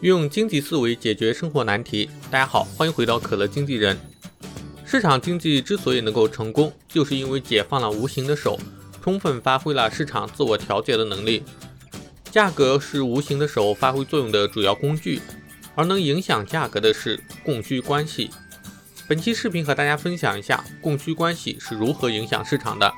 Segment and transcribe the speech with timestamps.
[0.00, 2.08] 用经济思维解决生活难题。
[2.30, 3.98] 大家好，欢迎回到可乐经纪人。
[4.82, 8.58] 市场经济之所以能够成功，就是因为解放了无形的手，
[9.02, 11.42] 充分发挥了市场自我调节的能力。
[12.30, 15.20] 价格是无形的手发挥作用的主要工具，
[15.74, 18.30] 而能影响价格的是供需关系。
[19.06, 22.90] 本期视频和大家分享一下供需关系是如何影响市场的。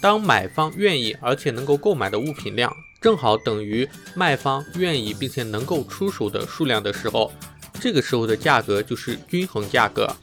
[0.00, 2.74] 当买方愿意而且能够购买的物品量。
[3.00, 7.32] 正好等于卖方愿意并且能够出手的数量的时候，
[7.80, 10.14] 这个时候的价格就是均衡价格。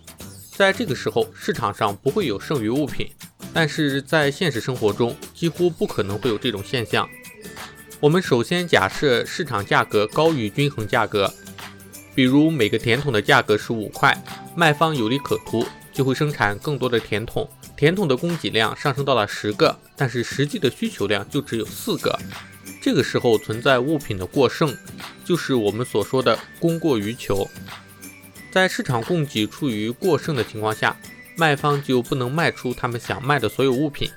[0.52, 3.10] 在这个时候，市场上不会有剩余物品，
[3.54, 7.10] 但是在现实生活中几乎不可能会有这种现象。
[8.00, 11.34] 我们首先假设市场价格高于均衡价格，
[12.14, 14.16] 比如每个甜筒的价格是五块，
[14.56, 22.16] 卖方有利可图，就会生产更多的甜筒，甜筒的供给量上升到了十个，但是实际的需求量就只有四个。
[22.88, 24.74] 这个时候存在物品的过剩，
[25.26, 27.46] 就是我们所说的供过于求。
[28.50, 30.96] 在市场供给处于过剩的情况下，
[31.36, 34.10] 卖方就不能卖出他们想卖的所有物品，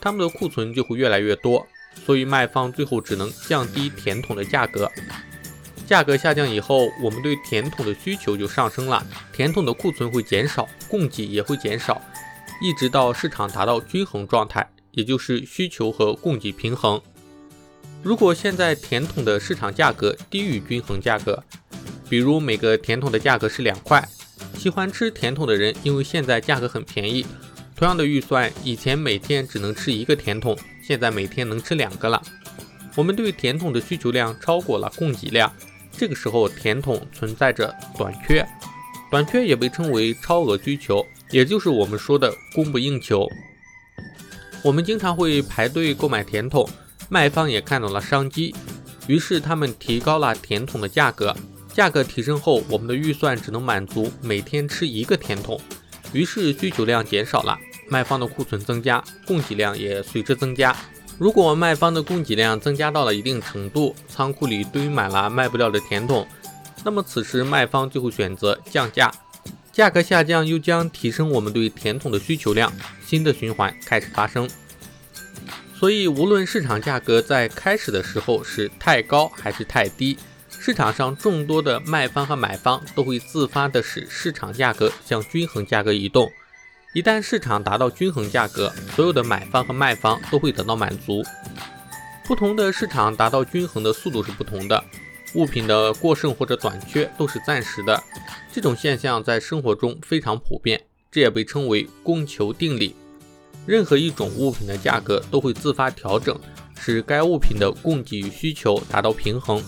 [0.00, 1.66] 他们的库存就会越来越多，
[2.06, 4.88] 所以卖方最后只能降低甜筒的价格。
[5.84, 12.00] 价格下降以后，我们对甜筒的需求就上升了，甜筒的库存会减少，供给也会减少，
[12.62, 17.02] 一直到市场达到均衡状态，也就是需求和供给平衡。
[18.02, 21.40] 如果现在甜筒的市场价格低于均衡价格，
[22.08, 24.06] 比如每个甜筒的价格是两块，
[24.58, 27.24] 喜欢吃甜筒的人因为现在价格很便宜，
[27.76, 32.20] 同样的预算，以前每天只能吃一个甜筒，现在每天能吃两个了。
[32.96, 35.50] 我们对甜筒的需求量超过了供给量，
[35.96, 38.44] 这个时候甜筒存在着短缺，
[39.12, 43.28] 短缺也被称为超额需求，也就是我们说的供不应求。
[44.64, 46.68] 我们经常会排队购买甜筒。
[47.12, 48.54] 卖方也看到了商机，
[49.06, 51.36] 于是他们提高了甜筒的价格。
[51.70, 55.60] 价格提升后，我们的预算只能满足每天吃一个甜筒，
[56.14, 60.74] 于是需求量减少了，卖方的库存增加，供给量也随之增加。
[61.18, 66.26] 如果卖方的供给量增加到了一定程度，仓库里堆满了卖不掉的甜筒，
[66.82, 69.12] 那么此时卖方就会选择降价，
[69.70, 72.72] 价格下降又将提升我们对甜筒的需求量，
[73.04, 74.48] 新的循环开始发生。
[75.82, 80.16] 所以，无论市场价格在开始的时候是太高还是太低，
[80.48, 86.30] 市场上众多的卖方和买方都会自发的使市场价格向均衡价格移动。
[86.94, 91.20] 一旦市场达到均衡价格，所有的买方和卖方都会得到满足。
[92.22, 94.84] 不同的市场达到均衡的速度是不同的，
[95.34, 98.00] 物品的过剩或者短缺都是暂时的。
[98.52, 102.94] 这种现象在生活中非常普遍，这也被称为供求定理。
[103.66, 106.38] 任何一种物品的价格都会自发调整，
[106.80, 109.62] 使该物品的供给与需求达到平衡。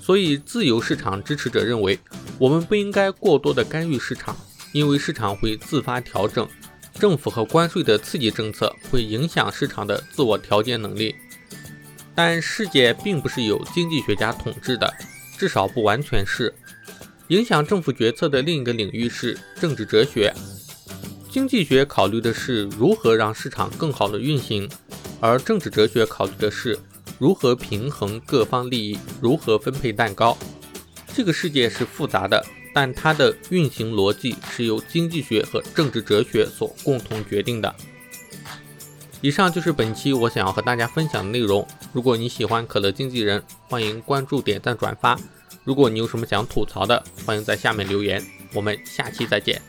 [0.00, 1.98] 所以，自由市场支持者认为，
[2.38, 4.36] 我们不应该过多的干预市场，
[4.72, 6.48] 因为市场会自发调整。
[6.98, 11.14] 政府和关税的刺激政策会影响市场的自我调节能力。
[12.14, 14.90] 但世界并不是由经济学家统治的，
[15.36, 16.54] 至少不完全是。
[17.28, 20.32] 影响政府决策的另一个领域是政治哲学。
[21.36, 24.66] 经济学考虑的是如何让市场更好的运行，
[25.20, 26.78] 而政治哲学考虑的是
[27.18, 30.34] 如何平衡各方利益，如何分配蛋糕。
[31.14, 32.42] 这个世界是复杂的，
[32.72, 37.76] 但它的运行逻辑是由经济学和政治哲学所共同决定的。
[39.20, 41.68] 以上就是本期我想要和大家分享的内容。
[41.92, 45.20] 如果你喜欢可乐经纪人，欢迎关注、点赞、转发。
[45.64, 48.24] 如果你有什么想吐槽的，欢迎在下面留言。
[48.54, 49.60] 我们下期再见。